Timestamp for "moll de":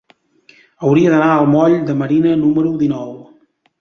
1.57-1.97